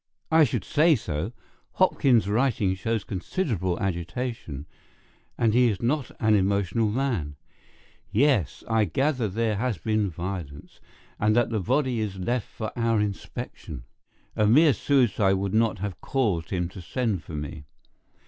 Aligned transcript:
"I 0.31 0.45
should 0.45 0.63
say 0.63 0.95
so. 0.95 1.31
Hopkins's 1.73 2.27
writing 2.27 2.73
shows 2.73 3.03
considerable 3.03 3.79
agitation, 3.79 4.65
and 5.37 5.53
he 5.53 5.67
is 5.67 5.79
not 5.79 6.09
an 6.19 6.33
emotional 6.33 6.89
man. 6.89 7.35
Yes, 8.11 8.63
I 8.67 8.85
gather 8.85 9.27
there 9.27 9.57
has 9.57 9.77
been 9.77 10.09
violence, 10.09 10.79
and 11.19 11.35
that 11.35 11.51
the 11.51 11.59
body 11.59 11.99
is 11.99 12.17
left 12.17 12.47
for 12.47 12.71
our 12.75 12.99
inspection. 12.99 13.83
A 14.35 14.47
mere 14.47 14.73
suicide 14.73 15.33
would 15.33 15.53
not 15.53 15.77
have 15.77 16.01
caused 16.01 16.49
him 16.49 16.67
to 16.69 16.81
send 16.81 17.21
for 17.23 17.35
me. 17.35 17.65